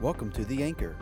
[0.00, 0.94] Welcome to The Anchor.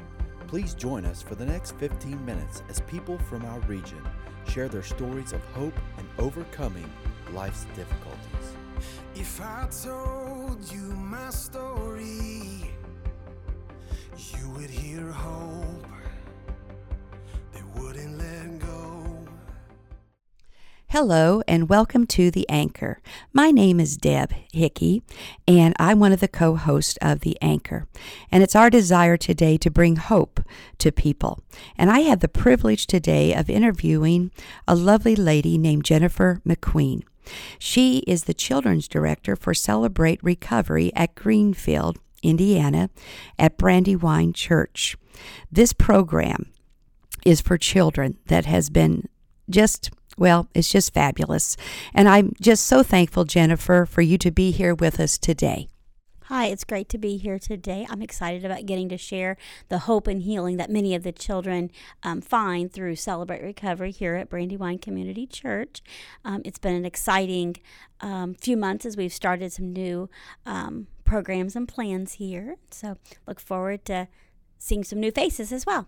[0.47, 4.03] Please join us for the next 15 minutes as people from our region
[4.49, 6.91] share their stories of hope and overcoming
[7.35, 8.57] life's difficulties.
[9.15, 12.73] If I told you my story,
[14.17, 15.66] you would hear hope
[20.99, 23.03] Hello and welcome to The Anchor.
[23.31, 25.03] My name is Deb Hickey
[25.47, 27.87] and I'm one of the co hosts of The Anchor.
[28.33, 30.41] And it's our desire today to bring hope
[30.79, 31.43] to people.
[31.77, 34.31] And I have the privilege today of interviewing
[34.67, 37.03] a lovely lady named Jennifer McQueen.
[37.59, 42.89] She is the children's director for Celebrate Recovery at Greenfield, Indiana,
[43.39, 44.97] at Brandywine Church.
[45.53, 46.47] This program
[47.27, 49.11] is for children that has been
[49.51, 51.57] just well, it's just fabulous.
[51.95, 55.69] And I'm just so thankful, Jennifer, for you to be here with us today.
[56.29, 57.87] Hi, it's great to be here today.
[57.89, 59.37] I'm excited about getting to share
[59.69, 61.71] the hope and healing that many of the children
[62.03, 65.83] um, find through Celebrate Recovery here at Brandywine Community Church.
[66.25, 67.59] Um, it's been an exciting
[68.01, 70.11] um, few months as we've started some new
[70.45, 72.57] um, programs and plans here.
[72.73, 72.97] So,
[73.29, 74.09] look forward to
[74.59, 75.87] seeing some new faces as well.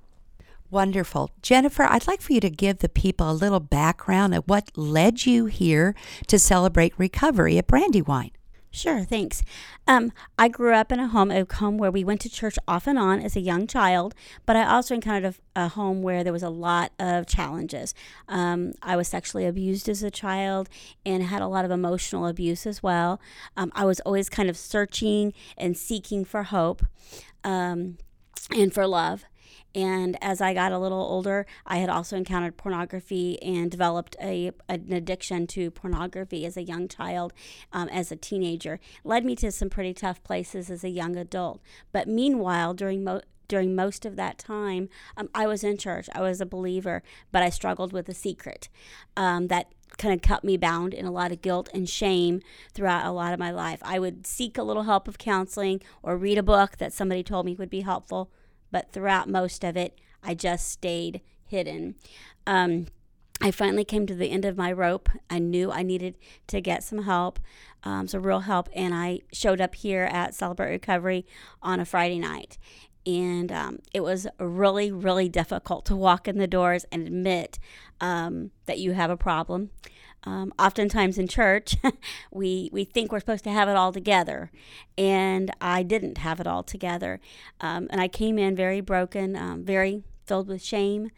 [0.70, 1.30] Wonderful.
[1.40, 5.24] Jennifer, I'd like for you to give the people a little background of what led
[5.24, 5.94] you here
[6.26, 8.32] to celebrate recovery at Brandywine.
[8.70, 9.42] Sure, thanks.
[9.86, 12.86] Um, I grew up in a home, a home where we went to church off
[12.86, 16.34] and on as a young child, but I also encountered a, a home where there
[16.34, 17.94] was a lot of challenges.
[18.28, 20.68] Um, I was sexually abused as a child
[21.06, 23.22] and had a lot of emotional abuse as well.
[23.56, 26.84] Um, I was always kind of searching and seeking for hope
[27.44, 27.96] um,
[28.54, 29.24] and for love.
[29.74, 34.52] And as I got a little older, I had also encountered pornography and developed a,
[34.68, 37.32] an addiction to pornography as a young child,
[37.72, 38.80] um, as a teenager.
[39.04, 41.60] Led me to some pretty tough places as a young adult.
[41.92, 46.08] But meanwhile, during mo- during most of that time, um, I was in church.
[46.14, 47.02] I was a believer,
[47.32, 48.68] but I struggled with a secret
[49.16, 52.42] um, that kind of kept me bound in a lot of guilt and shame
[52.74, 53.80] throughout a lot of my life.
[53.82, 57.46] I would seek a little help of counseling or read a book that somebody told
[57.46, 58.30] me would be helpful
[58.70, 61.94] but throughout most of it, I just stayed hidden.
[62.46, 62.86] Um,
[63.40, 65.08] I finally came to the end of my rope.
[65.30, 66.18] I knew I needed
[66.48, 67.38] to get some help,
[67.84, 71.24] um, some real help, and I showed up here at Celebrate Recovery
[71.62, 72.58] on a Friday night.
[73.06, 77.58] And um, it was really, really difficult to walk in the doors and admit
[78.00, 79.70] um, that you have a problem.
[80.24, 81.76] Um, oftentimes in church,
[82.32, 84.50] we we think we're supposed to have it all together,
[84.96, 87.20] and I didn't have it all together.
[87.60, 91.10] Um, and I came in very broken, um, very filled with shame.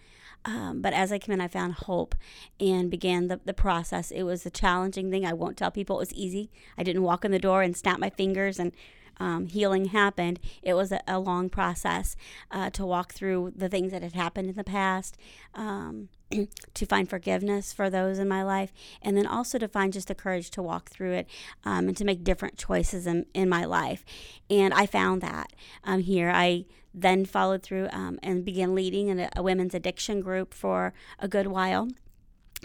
[0.44, 2.14] Um, but as I came in, I found hope
[2.58, 4.10] and began the, the process.
[4.10, 5.26] It was a challenging thing.
[5.26, 6.50] I won't tell people it was easy.
[6.78, 8.72] I didn't walk in the door and snap my fingers and
[9.20, 12.16] um, healing happened, it was a, a long process
[12.50, 15.16] uh, to walk through the things that had happened in the past,
[15.54, 16.08] um,
[16.74, 18.72] to find forgiveness for those in my life,
[19.02, 21.28] and then also to find just the courage to walk through it
[21.64, 24.04] um, and to make different choices in, in my life.
[24.48, 25.52] And I found that
[25.84, 26.30] um, here.
[26.30, 31.28] I then followed through um, and began leading a, a women's addiction group for a
[31.28, 31.88] good while.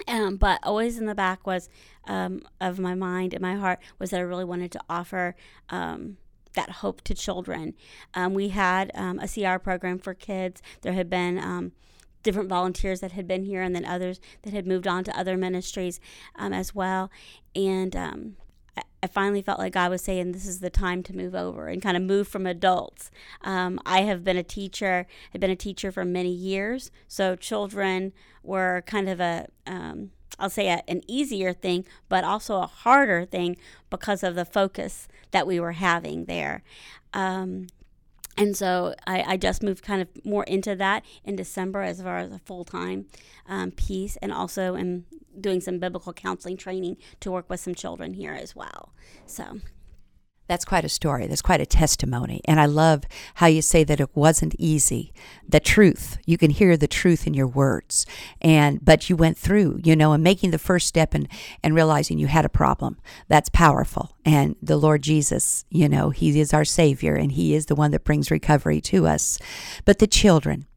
[0.08, 1.70] Um, but always in the back was
[2.06, 5.36] um, of my mind and my heart was that I really wanted to offer
[5.70, 6.18] um,
[6.56, 7.74] that hope to children.
[8.14, 10.62] Um, we had um, a CR program for kids.
[10.82, 11.72] There had been um,
[12.24, 15.38] different volunteers that had been here, and then others that had moved on to other
[15.38, 16.00] ministries
[16.36, 17.12] um, as well.
[17.56, 18.36] And um,
[19.06, 21.82] I finally felt like God was saying, This is the time to move over and
[21.82, 23.12] kind of move from adults.
[23.44, 26.90] Um, I have been a teacher, had been a teacher for many years.
[27.08, 29.48] So children were kind of a,
[30.40, 33.58] I'll say a, an easier thing, but also a harder thing
[33.90, 36.64] because of the focus that we were having there.
[37.14, 37.68] Um,
[38.38, 42.18] and so I, I, just moved kind of more into that in December as far
[42.18, 43.06] as a full time
[43.48, 45.06] um, piece, and also am
[45.40, 48.92] doing some biblical counseling training to work with some children here as well.
[49.26, 49.60] So
[50.48, 51.28] that's quite a story.
[51.28, 52.42] That's quite a testimony.
[52.46, 53.04] And I love
[53.36, 55.14] how you say that it wasn't easy.
[55.48, 58.06] The truth, you can hear the truth in your words.
[58.42, 61.28] And but you went through, you know, and making the first step and
[61.64, 62.98] and realizing you had a problem.
[63.28, 64.16] That's powerful.
[64.24, 67.92] And the Lord Jesus, you know, he is our savior and he is the one
[67.92, 69.40] that brings recovery to us.
[69.84, 70.68] But the children,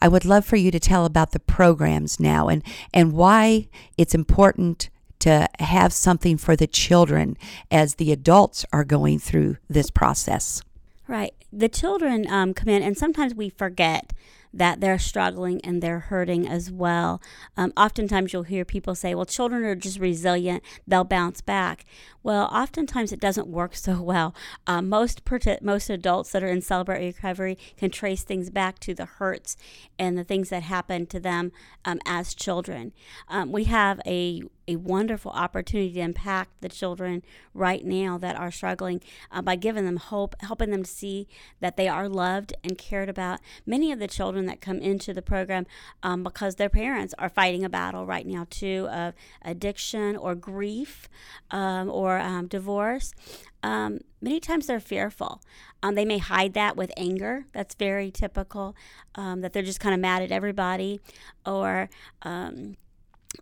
[0.00, 2.62] I would love for you to tell about the programs now and
[2.94, 4.88] and why it's important
[5.20, 7.36] to have something for the children
[7.70, 10.62] as the adults are going through this process.
[11.06, 11.34] Right.
[11.52, 14.12] The children um, come in, and sometimes we forget
[14.52, 17.20] that they're struggling and they're hurting as well.
[17.56, 21.84] Um, oftentimes, you'll hear people say, well, children are just resilient, they'll bounce back.
[22.22, 24.34] Well, oftentimes it doesn't work so well.
[24.66, 25.22] Uh, most
[25.62, 29.56] most adults that are in celebrate recovery can trace things back to the hurts
[29.98, 31.52] and the things that happened to them
[31.84, 32.92] um, as children.
[33.28, 37.24] Um, we have a a wonderful opportunity to impact the children
[37.54, 39.00] right now that are struggling
[39.32, 41.26] uh, by giving them hope, helping them to see
[41.60, 43.40] that they are loved and cared about.
[43.66, 45.66] Many of the children that come into the program
[46.02, 51.08] um, because their parents are fighting a battle right now too of addiction or grief
[51.50, 53.14] um, or um, divorce.
[53.62, 55.40] Um, many times they're fearful.
[55.82, 57.46] Um, they may hide that with anger.
[57.52, 58.76] That's very typical.
[59.14, 61.00] Um, that they're just kind of mad at everybody,
[61.44, 61.88] or
[62.22, 62.76] um,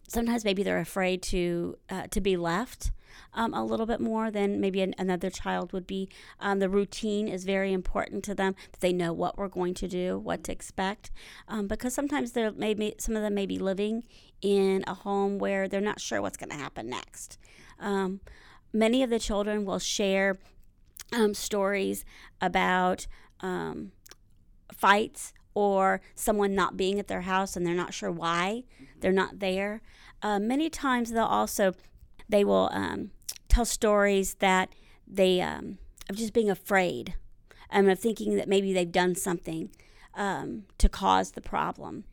[0.09, 2.93] sometimes maybe they're afraid to uh, to be left.
[3.33, 6.11] Um, a little bit more than maybe an, another child would be.
[6.39, 9.89] Um, the routine is very important to them that they know what we're going to
[9.89, 11.11] do, what to expect,
[11.49, 14.05] um, because sometimes they're maybe some of them may be living
[14.43, 17.39] in a home where they're not sure what's going to happen next.
[17.79, 18.21] Um,
[18.73, 20.37] many of the children will share
[21.13, 22.05] um, stories
[22.41, 23.07] about
[23.41, 23.93] um,
[24.73, 28.65] fights or someone not being at their house and they're not sure why
[29.01, 29.83] they're not there.
[30.23, 31.75] Uh, many times they'll also
[32.29, 33.11] they will um,
[33.49, 34.75] tell stories that
[35.07, 35.79] they um,
[36.09, 37.15] of just being afraid
[37.71, 39.71] and of thinking that maybe they've done something
[40.15, 42.05] um, to cause the problem.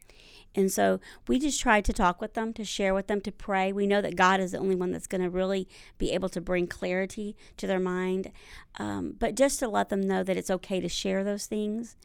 [0.55, 3.73] And so we just try to talk with them, to share with them, to pray.
[3.73, 5.67] We know that God is the only one that's going to really
[5.97, 8.31] be able to bring clarity to their mind.
[8.77, 11.95] Um, but just to let them know that it's okay to share those things.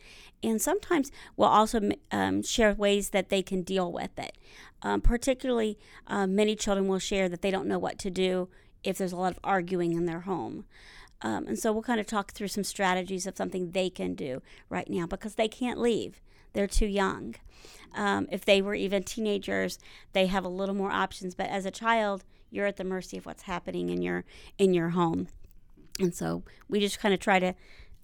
[0.43, 4.39] And sometimes we'll also um, share ways that they can deal with it.
[4.83, 8.49] Um, particularly, uh, many children will share that they don't know what to do
[8.85, 10.65] if there's a lot of arguing in their home.
[11.21, 14.43] Um, and so we'll kind of talk through some strategies of something they can do
[14.69, 16.21] right now because they can't leave.
[16.53, 17.35] They're too young.
[17.95, 19.79] Um, if they were even teenagers,
[20.13, 21.35] they have a little more options.
[21.35, 24.25] But as a child, you're at the mercy of what's happening in your
[24.59, 25.29] in your home.
[25.99, 27.55] And so we just kind of try to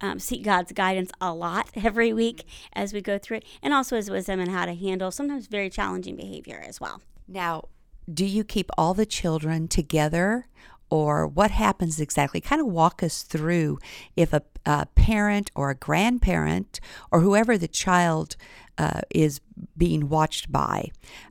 [0.00, 3.96] um, seek God's guidance a lot every week as we go through it, and also
[3.96, 7.00] His wisdom and how to handle sometimes very challenging behavior as well.
[7.28, 7.69] Now,
[8.12, 10.46] do you keep all the children together?
[10.90, 12.40] Or what happens exactly?
[12.40, 13.78] Kind of walk us through
[14.16, 18.36] if a, a parent or a grandparent or whoever the child
[18.78, 19.40] uh, is
[19.76, 20.90] being watched by.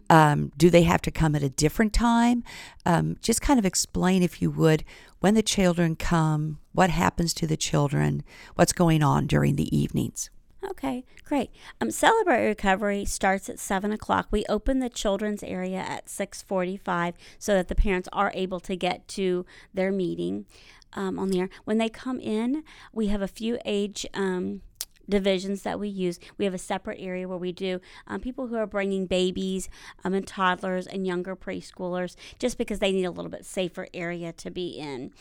[0.10, 2.44] Um, do they have to come at a different time?
[2.86, 4.84] Um, just kind of explain, if you would,
[5.20, 8.24] when the children come, what happens to the children,
[8.56, 10.30] what's going on during the evenings.
[10.70, 11.52] Okay, great.
[11.82, 14.28] Um, Celebrate Recovery starts at seven o'clock.
[14.32, 18.76] We open the children's area at six forty-five so that the parents are able to
[18.76, 20.46] get to their meeting
[20.94, 21.50] um, on the air.
[21.66, 22.64] When they come in,
[22.94, 24.62] we have a few age um,
[25.08, 26.20] divisions that we use.
[26.38, 29.70] We have a separate area where we do um, people who are bringing babies
[30.04, 34.32] um, and toddlers and younger preschoolers just because they need a little bit safer area
[34.34, 35.12] to be in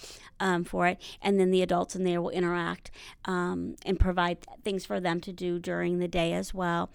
[0.40, 1.00] um, for it.
[1.20, 2.90] And then the adults in there will interact
[3.24, 6.90] um, and provide things for them to do during the day as well,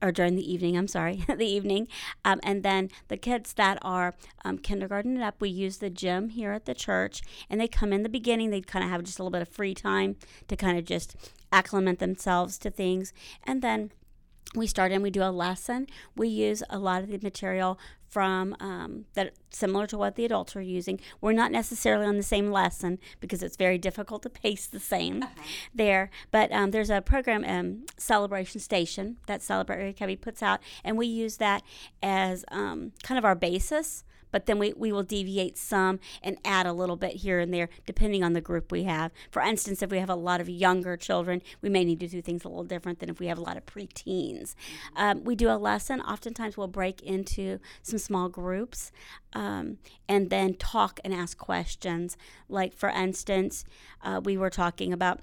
[0.00, 1.88] or during the evening, I'm sorry, the evening.
[2.24, 4.14] Um, and then the kids that are
[4.44, 7.92] um, kindergarten and up, we use the gym here at the church and they come
[7.92, 10.16] in the beginning, they kind of have just a little bit of free time
[10.48, 11.16] to kind of just
[11.52, 13.12] acclimate themselves to things.
[13.44, 13.92] And then
[14.54, 15.86] we start and we do a lesson.
[16.16, 17.78] We use a lot of the material
[18.08, 21.00] from um, that similar to what the adults are using.
[21.22, 25.22] We're not necessarily on the same lesson because it's very difficult to pace the same
[25.22, 25.42] uh-huh.
[25.74, 26.10] there.
[26.30, 31.06] But um, there's a program, um, Celebration Station, that Celebrate Recovery puts out, and we
[31.06, 31.62] use that
[32.02, 36.66] as um, kind of our basis but then we, we will deviate some and add
[36.66, 39.12] a little bit here and there depending on the group we have.
[39.30, 42.20] For instance, if we have a lot of younger children, we may need to do
[42.20, 44.56] things a little different than if we have a lot of preteens.
[44.96, 46.00] Um, we do a lesson.
[46.00, 48.90] Oftentimes, we'll break into some small groups
[49.34, 52.16] um, and then talk and ask questions.
[52.48, 53.64] Like, for instance,
[54.02, 55.20] uh, we were talking about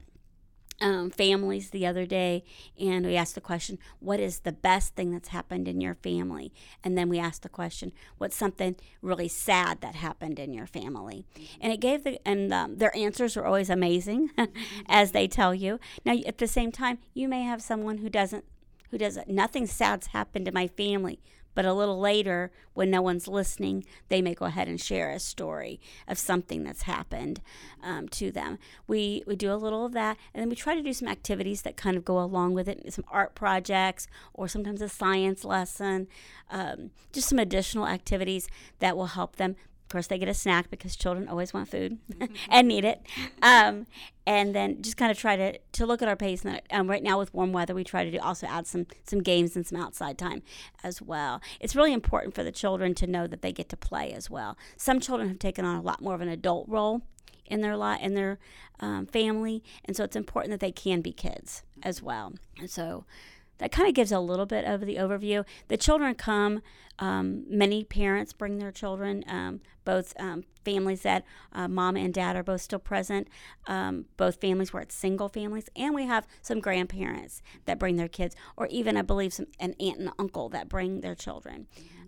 [0.82, 2.44] um, families the other day,
[2.80, 6.54] and we asked the question, "What is the best thing that's happened in your family?"
[6.84, 11.26] And then we asked the question, "What's something really sad that happened in your family?"
[11.60, 14.32] And it gave the and um, their answers are always amazing,
[14.88, 15.80] as they tell you.
[16.06, 18.46] Now, at the same time, you may have someone who doesn't
[18.92, 21.20] who doesn't nothing sad's happened to my family
[21.60, 25.20] but a little later, when no one's listening, they may go ahead and share a
[25.20, 27.42] story of something that's happened
[27.84, 28.58] um, to them.
[28.88, 31.64] We, we do a little of that, and then we try to do some activities
[31.64, 36.08] that kind of go along with it, some art projects, or sometimes a science lesson,
[36.50, 38.48] um, just some additional activities
[38.80, 39.58] that will help them
[39.90, 41.98] course, they get a snack because children always want food
[42.50, 43.02] and need it.
[43.42, 43.86] Um,
[44.26, 46.46] and then just kind of try to, to look at our pace.
[46.46, 49.22] And um, right now, with warm weather, we try to do also add some some
[49.22, 50.44] games and some outside time
[50.84, 51.42] as well.
[51.60, 54.58] It's really important for the children to know that they get to play as well.
[54.78, 57.02] Some children have taken on a lot more of an adult role
[57.46, 58.38] in their lot in their
[58.80, 62.34] um, family, and so it's important that they can be kids as well.
[62.60, 63.06] And so
[63.60, 65.46] that kind of gives a little bit of the overview.
[65.68, 66.62] The children come,
[66.98, 71.24] um, many parents bring their children, um, both um, families that
[71.54, 73.28] uh, mom and dad are both still present,
[73.68, 78.08] um, both families where it's single families, and we have some grandparents that bring their
[78.08, 81.68] kids, or even, I believe, some, an aunt and uncle that bring their children.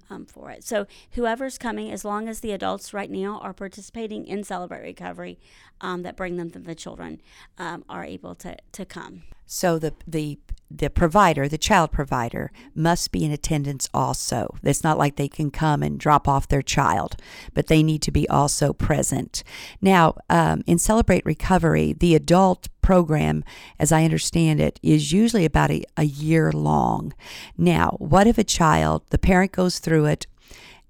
[0.09, 0.65] Um, for it.
[0.65, 5.39] So whoever's coming, as long as the adults right now are participating in Celebrate Recovery,
[5.79, 7.21] um, that bring them the children
[7.57, 9.23] are able to, to come.
[9.45, 10.39] So the the
[10.73, 14.55] the provider, the child provider, must be in attendance also.
[14.63, 17.17] It's not like they can come and drop off their child,
[17.53, 19.43] but they need to be also present.
[19.81, 23.43] Now, um, in Celebrate Recovery, the adult program,
[23.79, 27.13] as I understand it, is usually about a, a year long.
[27.57, 30.27] Now, what if a child, the parent goes through it,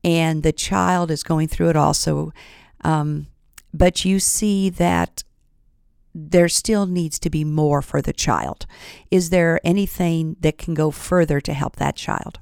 [0.03, 2.31] and the child is going through it also,
[2.84, 3.27] um,
[3.74, 5.24] but you see that
[6.13, 8.65] there still needs to be more for the child.
[9.10, 12.39] Is there anything that can go further to help that child?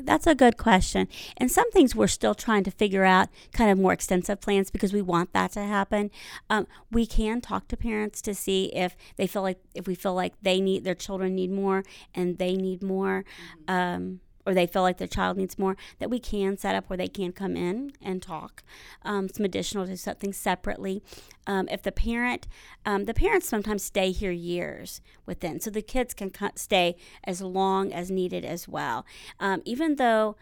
[0.00, 1.08] That's a good question.
[1.36, 4.92] And some things we're still trying to figure out, kind of more extensive plans because
[4.92, 6.10] we want that to happen.
[6.48, 10.14] Um, we can talk to parents to see if they feel like, if we feel
[10.14, 11.82] like they need, their children need more
[12.14, 13.24] and they need more.
[13.68, 13.74] Mm-hmm.
[13.74, 16.96] Um, or they feel like their child needs more, that we can set up where
[16.96, 18.62] they can come in and talk.
[19.02, 21.02] Um, some additional to something separately.
[21.46, 22.48] Um, if the parent,
[22.86, 27.92] um, the parents sometimes stay here years within, so the kids can stay as long
[27.92, 29.04] as needed as well.
[29.38, 30.36] Um, even though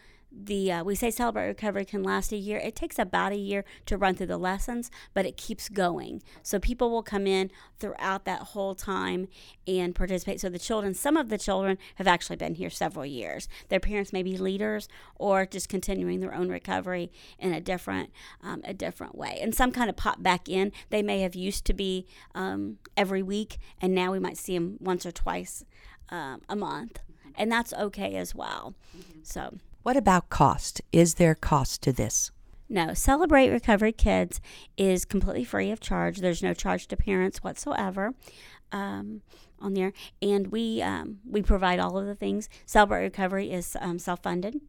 [0.44, 2.58] the uh, we say celebrate recovery can last a year.
[2.58, 6.22] It takes about a year to run through the lessons but it keeps going.
[6.42, 9.28] So people will come in throughout that whole time
[9.66, 10.40] and participate.
[10.40, 13.48] So the children some of the children have actually been here several years.
[13.68, 18.10] Their parents may be leaders or just continuing their own recovery in a different
[18.42, 19.38] um, a different way.
[19.40, 20.72] And some kind of pop back in.
[20.90, 24.76] They may have used to be um, every week and now we might see them
[24.80, 25.64] once or twice
[26.10, 27.00] um, a month.
[27.38, 28.74] And that's okay as well.
[29.22, 30.82] So what about cost?
[30.90, 32.32] Is there cost to this?
[32.68, 34.40] No, Celebrate Recovery Kids
[34.76, 36.18] is completely free of charge.
[36.18, 38.12] There's no charge to parents whatsoever
[38.72, 39.22] um,
[39.60, 42.48] on there, and we um, we provide all of the things.
[42.66, 44.60] Celebrate Recovery is um, self funded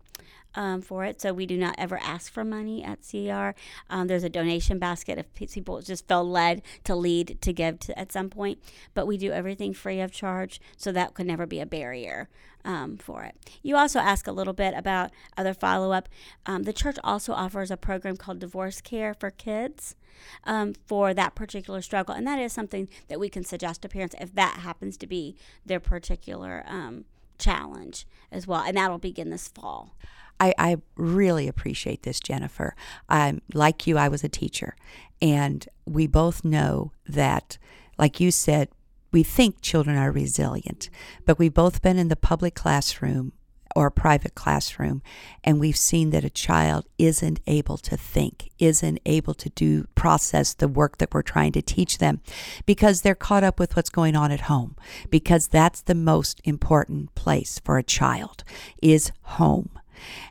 [0.58, 1.22] um, for it.
[1.22, 3.52] So we do not ever ask for money at CR.
[3.90, 7.98] Um, there's a donation basket if people just feel led to lead to give to,
[7.98, 8.60] at some point,
[8.96, 12.28] but we do everything free of charge, so that could never be a barrier.
[12.66, 13.36] Um, for it.
[13.64, 16.10] You also ask a little bit about other follow up.
[16.46, 19.96] Um, the church also offers a program called Divorce Care for Kids.
[20.44, 22.14] Um, for that particular struggle.
[22.16, 25.36] And that is something that we can suggest to parents if that happens to be
[25.64, 27.06] their particular um,
[27.38, 28.64] challenge as well.
[28.66, 29.96] And that'll begin this fall.
[30.40, 32.76] I, I really appreciate this, Jennifer.
[33.10, 34.76] I'm like you, I was a teacher,
[35.22, 37.58] and we both know that,
[37.98, 38.70] like you said,
[39.12, 40.90] we think children are resilient,
[41.26, 43.32] but we've both been in the public classroom
[43.76, 45.04] or a private classroom,
[45.44, 50.56] and we've seen that a child isn't able to think, isn't able to do process
[50.56, 52.20] the work that we're trying to teach them
[52.66, 54.76] because they're caught up with what's going on at home.
[55.12, 58.44] Because that's the most important place for a child
[58.82, 59.70] is home.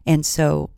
[0.07, 0.71] And so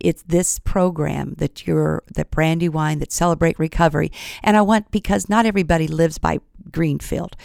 [0.00, 4.10] it's this program that you're that Brandywine that celebrate recovery
[4.42, 6.38] and i want because not everybody lives by
[6.70, 7.36] greenfield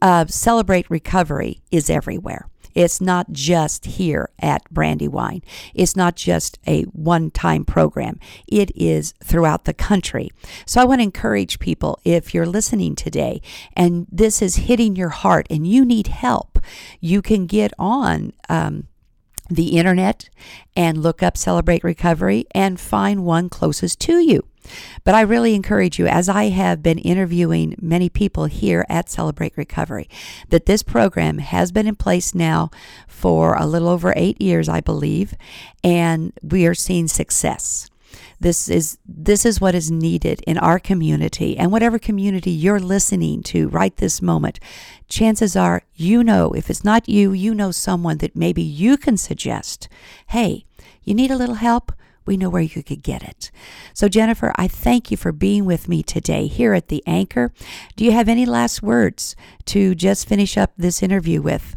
[0.00, 2.48] uh, celebrate recovery is everywhere.
[2.74, 5.42] It's not just here at brandywine
[5.74, 8.20] it's not just a one-time program.
[8.46, 10.30] It is throughout the country.
[10.66, 13.40] So i want to encourage people if you're listening today
[13.74, 16.58] and this is hitting your heart and you need help
[17.00, 18.86] you can get on um,
[19.48, 20.28] the internet
[20.76, 24.44] and look up Celebrate Recovery and find one closest to you.
[25.04, 29.56] But I really encourage you, as I have been interviewing many people here at Celebrate
[29.56, 30.08] Recovery,
[30.50, 32.70] that this program has been in place now
[33.06, 35.34] for a little over eight years, I believe,
[35.82, 37.88] and we are seeing success.
[38.40, 43.42] This is this is what is needed in our community and whatever community you're listening
[43.44, 44.60] to right this moment.
[45.08, 49.16] Chances are you know if it's not you, you know someone that maybe you can
[49.16, 49.88] suggest,
[50.28, 50.64] "Hey,
[51.02, 51.92] you need a little help?"
[52.28, 53.50] we know where you could get it.
[53.94, 57.52] So, Jennifer, I thank you for being with me today here at the Anchor.
[57.96, 61.74] Do you have any last words to just finish up this interview with?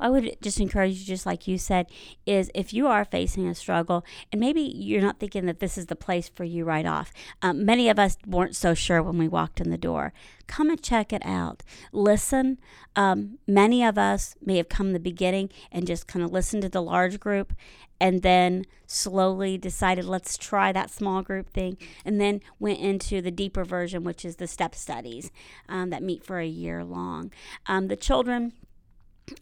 [0.00, 1.86] I would just encourage you, just like you said,
[2.26, 5.86] is if you are facing a struggle and maybe you're not thinking that this is
[5.86, 7.12] the place for you right off.
[7.42, 10.12] Um, many of us weren't so sure when we walked in the door.
[10.46, 11.62] Come and check it out.
[11.92, 12.58] Listen.
[12.96, 16.62] Um, many of us may have come in the beginning and just kind of listened
[16.62, 17.52] to the large group
[18.00, 23.30] and then slowly decided let's try that small group thing and then went into the
[23.30, 25.30] deeper version which is the step studies
[25.68, 27.30] um, that meet for a year long
[27.66, 28.52] um, the children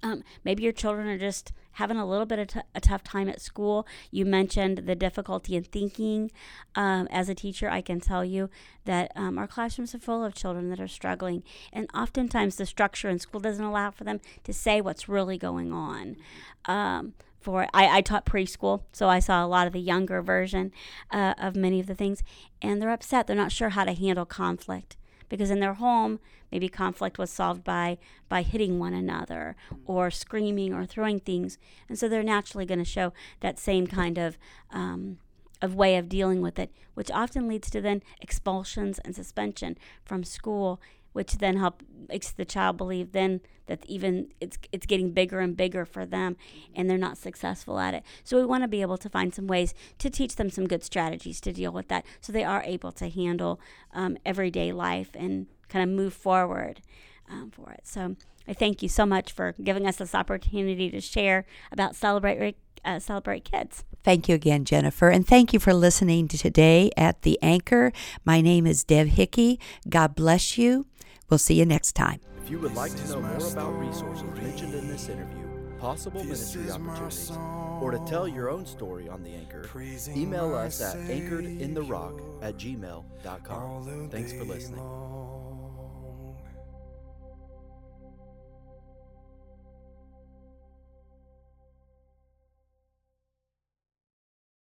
[0.03, 3.29] um, maybe your children are just having a little bit of t- a tough time
[3.29, 3.87] at school.
[4.11, 6.31] You mentioned the difficulty in thinking.
[6.75, 8.49] Um, as a teacher, I can tell you
[8.87, 13.09] that um, our classrooms are full of children that are struggling, and oftentimes the structure
[13.09, 16.17] in school doesn't allow for them to say what's really going on.
[16.65, 20.73] Um, for I, I taught preschool, so I saw a lot of the younger version
[21.13, 22.23] uh, of many of the things,
[22.61, 23.27] and they're upset.
[23.27, 24.97] They're not sure how to handle conflict
[25.29, 26.21] because in their home
[26.53, 31.59] maybe conflict was solved by by hitting one another or screaming or throwing things.
[31.89, 34.39] And so they're naturally going to show that same kind of
[34.71, 35.19] um,
[35.63, 40.25] of way of dealing with it which often leads to then expulsions and suspension from
[40.25, 40.81] school
[41.17, 45.57] which then help makes the child believe then that even it's it's getting bigger and
[45.57, 46.37] bigger for them
[46.75, 48.03] and they're not successful at it.
[48.23, 50.85] So we want to be able to find some ways to teach them some good
[50.85, 53.59] strategies to deal with that so they are able to handle
[53.95, 56.83] um, everyday life and kind of move forward
[57.31, 57.81] um, for it.
[57.85, 62.59] So I thank you so much for giving us this opportunity to share about celebrate
[62.85, 63.85] uh, celebrate kids.
[64.05, 65.09] Thank you again, Jennifer.
[65.09, 67.91] And thank you for listening to today at The Anchor.
[68.25, 69.59] My name is Deb Hickey.
[69.89, 70.87] God bless you.
[71.29, 72.21] We'll see you next time.
[72.43, 75.47] If you would like to know more about resources mentioned in this interview,
[75.79, 77.33] possible ministry opportunities,
[77.81, 79.69] or to tell your own story on the anchor,
[80.15, 84.09] email us at anchoredintherock at gmail.com.
[84.11, 84.81] Thanks for listening.